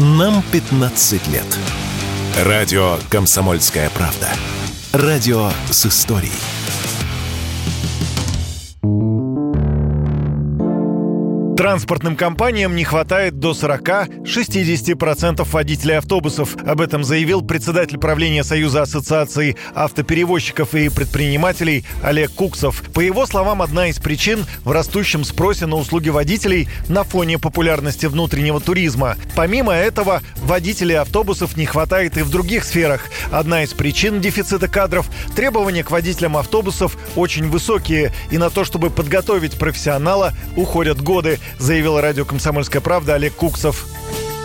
Нам 0.00 0.44
15 0.52 1.26
лет. 1.26 1.58
Радио 2.44 2.98
«Комсомольская 3.10 3.90
правда». 3.90 4.28
Радио 4.92 5.50
с 5.72 5.86
историей. 5.86 6.30
Транспортным 11.58 12.14
компаниям 12.14 12.76
не 12.76 12.84
хватает 12.84 13.40
до 13.40 13.50
40-60% 13.50 15.44
водителей 15.50 15.98
автобусов. 15.98 16.56
Об 16.64 16.80
этом 16.80 17.02
заявил 17.02 17.42
председатель 17.42 17.98
правления 17.98 18.44
Союза 18.44 18.82
ассоциаций 18.82 19.56
автоперевозчиков 19.74 20.76
и 20.76 20.88
предпринимателей 20.88 21.84
Олег 22.00 22.30
Куксов. 22.30 22.80
По 22.94 23.00
его 23.00 23.26
словам, 23.26 23.60
одна 23.60 23.88
из 23.88 23.98
причин 23.98 24.46
в 24.62 24.70
растущем 24.70 25.24
спросе 25.24 25.66
на 25.66 25.74
услуги 25.74 26.10
водителей 26.10 26.68
на 26.88 27.02
фоне 27.02 27.40
популярности 27.40 28.06
внутреннего 28.06 28.60
туризма. 28.60 29.16
Помимо 29.34 29.72
этого, 29.72 30.22
водителей 30.36 30.96
автобусов 30.96 31.56
не 31.56 31.66
хватает 31.66 32.18
и 32.18 32.22
в 32.22 32.30
других 32.30 32.62
сферах. 32.62 33.06
Одна 33.32 33.64
из 33.64 33.70
причин 33.70 34.20
дефицита 34.20 34.68
кадров– 34.68 35.10
требования 35.34 35.82
к 35.82 35.90
водителям 35.90 36.36
автобусов 36.36 36.96
очень 37.16 37.48
высокие, 37.50 38.12
и 38.30 38.38
на 38.38 38.48
то, 38.48 38.64
чтобы 38.64 38.90
подготовить 38.90 39.58
профессионала, 39.58 40.34
уходят 40.54 41.02
годы 41.02 41.40
заявил 41.58 42.00
радио 42.00 42.24
«Комсомольская 42.24 42.80
правда» 42.80 43.14
Олег 43.14 43.34
Куксов 43.34 43.86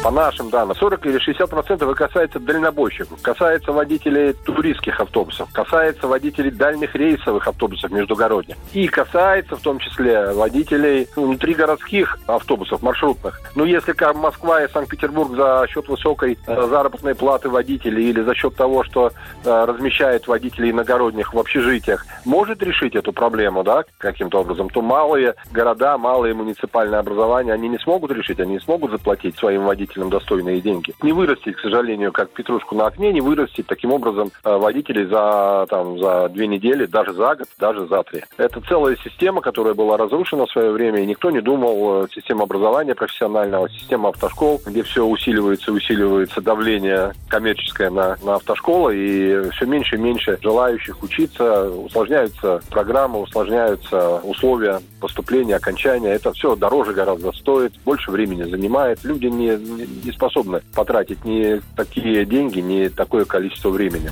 по 0.04 0.12
нашим 0.12 0.50
данным, 0.50 0.76
40 0.76 1.06
или 1.06 1.18
60 1.18 1.50
процентов 1.50 1.96
касается 1.96 2.38
дальнобойщиков, 2.38 3.22
касается 3.22 3.72
водителей 3.72 4.34
туристских 4.34 5.00
автобусов, 5.00 5.48
касается 5.54 6.08
водителей 6.08 6.52
дальних 6.52 6.94
рейсовых 6.94 7.48
автобусов 7.48 7.90
междугородних 7.90 8.58
и 8.74 8.86
касается 8.88 9.56
в 9.56 9.62
том 9.62 9.80
числе 9.80 10.34
водителей 10.34 11.08
внутригородских 11.16 12.20
автобусов 12.28 12.82
маршрутных. 12.82 13.40
Ну, 13.56 13.64
если 13.64 13.94
как 13.94 14.16
Москва 14.16 14.62
и 14.66 14.70
Санкт-Петербург 14.70 15.38
за 15.38 15.66
счет 15.70 15.88
высокой 15.88 16.38
э, 16.48 16.68
заработной 16.68 17.16
платы 17.16 17.48
водителей 17.48 18.10
или 18.10 18.22
за 18.22 18.36
счет 18.36 18.56
того, 18.58 18.84
что 18.84 19.14
э, 19.46 19.66
размещает 19.66 20.28
водителей 20.28 20.72
иногородних 20.72 21.34
в 21.34 21.40
общежитиях, 21.40 22.06
может 22.26 22.62
решить 22.62 22.96
эту 22.96 23.14
проблему, 23.14 23.64
да, 23.64 23.86
каким-то 24.00 24.42
образом, 24.42 24.70
то 24.70 24.82
малые 24.82 25.36
города, 25.54 25.98
малые 25.98 26.34
муниципальные 26.34 27.00
образования, 27.00 27.54
они 27.54 27.70
не 27.70 27.80
смогут 27.80 28.12
решить, 28.12 28.42
они 28.42 28.54
не 28.54 28.60
смогут 28.60 28.92
заплатить 28.92 29.38
своим 29.38 29.64
водителям 29.64 29.93
водителям 29.94 30.10
достойные 30.10 30.62
деньги. 30.62 30.94
Не 31.02 31.14
вырастить, 31.14 31.56
к 31.56 31.60
сожалению, 31.60 32.12
как 32.12 32.30
петрушку 32.32 32.76
на 32.76 32.88
окне, 32.88 33.12
не 33.14 33.22
вырастить 33.22 33.68
таким 33.68 33.92
образом 33.92 34.32
э, 34.44 34.58
водителей 34.58 35.06
за, 35.06 35.66
там, 35.70 36.00
за 36.00 36.30
две 36.30 36.48
недели, 36.48 36.86
даже 36.86 37.14
за 37.14 37.36
год, 37.36 37.48
даже 37.60 37.88
за 37.88 38.04
три. 38.04 38.22
Это 38.38 38.62
целая 38.62 38.98
система, 39.04 39.42
которая 39.42 39.74
была 39.74 39.98
разрушена 39.98 40.46
в 40.46 40.52
свое 40.52 40.72
время, 40.72 41.02
и 41.02 41.06
никто 41.06 41.32
не 41.32 41.42
думал, 41.42 42.04
э, 42.04 42.08
система 42.14 42.44
образования 42.44 42.96
профессионального, 42.96 43.70
система 43.70 44.10
автошкол, 44.10 44.62
где 44.66 44.84
все 44.84 45.06
усиливается, 45.06 45.72
усиливается 45.72 46.42
давление 46.42 47.14
коммерческое 47.30 47.90
на, 47.90 48.18
на 48.24 48.36
автошколы, 48.36 48.96
и 48.96 49.50
все 49.52 49.66
меньше 49.66 49.96
и 49.96 50.00
меньше 50.00 50.38
желающих 50.42 51.02
учиться, 51.04 51.70
усложняются 51.70 52.62
программы, 52.70 53.22
усложняются 53.22 54.20
условия 54.24 54.80
поступления, 55.00 55.56
окончания. 55.56 56.10
Это 56.10 56.32
все 56.34 56.56
дороже 56.56 56.94
гораздо 56.94 57.32
стоит, 57.34 57.74
больше 57.84 58.12
времени 58.12 58.44
занимает. 58.44 59.04
Люди 59.04 59.28
не, 59.28 59.58
не 59.86 60.12
способны 60.12 60.62
потратить 60.74 61.24
ни 61.26 61.62
такие 61.76 62.26
деньги, 62.26 62.60
ни 62.60 62.88
такое 62.88 63.26
количество 63.26 63.70
времени. 63.70 64.10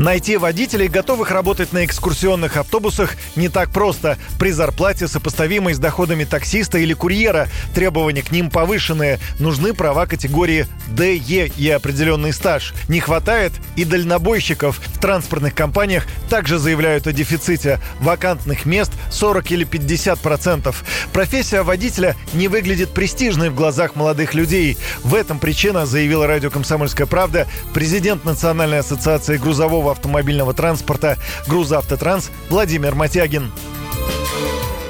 Найти 0.00 0.38
водителей, 0.38 0.88
готовых 0.88 1.30
работать 1.30 1.74
на 1.74 1.84
экскурсионных 1.84 2.56
автобусах, 2.56 3.16
не 3.36 3.50
так 3.50 3.70
просто. 3.70 4.16
При 4.38 4.50
зарплате, 4.50 5.06
сопоставимой 5.06 5.74
с 5.74 5.78
доходами 5.78 6.24
таксиста 6.24 6.78
или 6.78 6.94
курьера, 6.94 7.48
требования 7.74 8.22
к 8.22 8.32
ним 8.32 8.48
повышенные. 8.48 9.20
Нужны 9.38 9.74
права 9.74 10.06
категории 10.06 10.66
E 10.98 11.50
и 11.54 11.68
определенный 11.68 12.32
стаж. 12.32 12.72
Не 12.88 13.00
хватает 13.00 13.52
и 13.76 13.84
дальнобойщиков. 13.84 14.78
В 14.78 14.98
транспортных 14.98 15.54
компаниях 15.54 16.06
также 16.30 16.58
заявляют 16.58 17.06
о 17.06 17.12
дефиците. 17.12 17.78
Вакантных 18.00 18.64
мест 18.64 18.92
40 19.10 19.52
или 19.52 19.64
50 19.64 20.18
процентов. 20.20 20.82
Профессия 21.12 21.60
водителя 21.60 22.16
не 22.32 22.48
выглядит 22.48 22.94
престижной 22.94 23.50
в 23.50 23.54
глазах 23.54 23.96
молодых 23.96 24.32
людей. 24.32 24.78
В 25.04 25.14
этом 25.14 25.38
причина, 25.38 25.84
заявила 25.84 26.26
радио 26.26 26.48
«Комсомольская 26.48 27.06
правда» 27.06 27.46
президент 27.74 28.24
Национальной 28.24 28.78
ассоциации 28.78 29.36
грузового 29.36 29.89
автомобильного 29.90 30.54
транспорта 30.54 31.16
«Грузавтотранс» 31.46 32.30
Владимир 32.48 32.94
Матягин. 32.94 33.50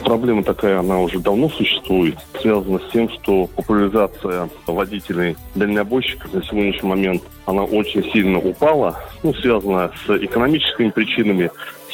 Проблема 0.04 0.42
такая, 0.42 0.80
она 0.80 0.98
уже 0.98 1.20
давно 1.20 1.48
существует, 1.50 2.16
связана 2.40 2.80
с 2.80 2.92
тем, 2.92 3.08
что 3.10 3.46
популяризация 3.46 4.48
водителей 4.66 5.36
дальнобойщиков 5.54 6.32
на 6.32 6.42
сегодняшний 6.42 6.88
момент, 6.88 7.22
она 7.46 7.62
очень 7.62 8.02
сильно 8.10 8.38
упала, 8.38 8.98
ну, 9.22 9.32
связана 9.34 9.92
с 10.04 10.10
экономическими 10.10 10.88
причинами. 10.88 11.50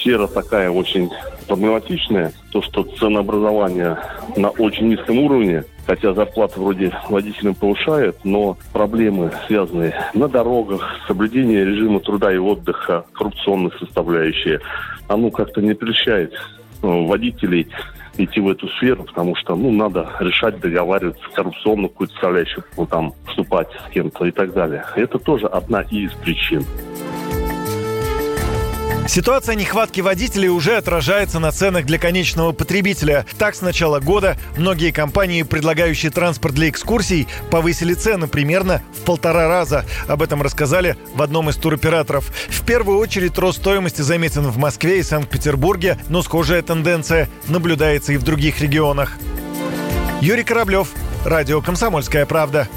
Сфера 0.06 0.28
такая 0.28 0.70
очень 0.70 1.10
проблематичная, 1.48 2.32
то, 2.52 2.62
что 2.62 2.84
ценообразование 2.84 3.98
на 4.36 4.50
очень 4.50 4.86
низком 4.86 5.18
уровне, 5.18 5.64
хотя 5.84 6.14
зарплата 6.14 6.60
вроде 6.60 6.92
водителям 7.10 7.56
повышает, 7.56 8.16
но 8.22 8.56
проблемы, 8.72 9.32
связанные 9.48 10.00
на 10.14 10.28
дорогах, 10.28 11.00
соблюдение 11.08 11.64
режима 11.64 11.98
труда 11.98 12.32
и 12.32 12.36
отдыха, 12.36 13.04
коррупционные 13.14 13.72
составляющие, 13.80 14.60
оно 15.08 15.32
как-то 15.32 15.60
не 15.60 15.74
прельщает 15.74 16.34
э, 16.34 16.36
водителей 16.82 17.66
идти 18.16 18.38
в 18.38 18.48
эту 18.48 18.68
сферу, 18.68 19.02
потому 19.02 19.34
что, 19.34 19.56
ну, 19.56 19.72
надо 19.72 20.08
решать, 20.20 20.60
договариваться, 20.60 21.24
коррупционную 21.34 21.88
какую-то 21.88 22.12
составляющую, 22.12 22.62
ну, 22.76 22.86
там, 22.86 23.12
вступать 23.26 23.66
с 23.88 23.92
кем-то 23.92 24.24
и 24.24 24.30
так 24.30 24.52
далее. 24.52 24.84
Это 24.94 25.18
тоже 25.18 25.48
одна 25.48 25.80
из 25.80 26.12
причин. 26.12 26.64
Ситуация 29.08 29.54
нехватки 29.54 30.00
водителей 30.00 30.48
уже 30.48 30.76
отражается 30.76 31.38
на 31.38 31.52
ценах 31.52 31.86
для 31.86 31.98
конечного 31.98 32.52
потребителя. 32.52 33.24
Так, 33.38 33.54
с 33.54 33.60
начала 33.60 34.00
года 34.00 34.36
многие 34.56 34.90
компании, 34.90 35.42
предлагающие 35.42 36.10
транспорт 36.10 36.54
для 36.54 36.68
экскурсий, 36.68 37.28
повысили 37.50 37.94
цены 37.94 38.26
примерно 38.26 38.82
в 38.92 39.04
полтора 39.04 39.48
раза. 39.48 39.84
Об 40.08 40.22
этом 40.22 40.42
рассказали 40.42 40.96
в 41.14 41.22
одном 41.22 41.48
из 41.50 41.56
туроператоров. 41.56 42.32
В 42.48 42.64
первую 42.64 42.98
очередь 42.98 43.38
рост 43.38 43.58
стоимости 43.58 44.02
заметен 44.02 44.42
в 44.42 44.58
Москве 44.58 44.98
и 44.98 45.02
Санкт-Петербурге, 45.02 45.98
но 46.08 46.22
схожая 46.22 46.62
тенденция 46.62 47.28
наблюдается 47.48 48.12
и 48.12 48.16
в 48.16 48.22
других 48.22 48.60
регионах. 48.60 49.18
Юрий 50.20 50.44
Кораблев, 50.44 50.88
Радио 51.24 51.60
«Комсомольская 51.60 52.24
правда». 52.26 52.68